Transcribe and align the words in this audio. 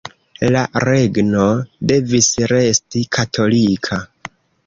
La 0.53 0.61
„regno“ 0.83 1.43
devis 1.91 2.31
resti 2.53 3.05
katolika. 3.19 4.01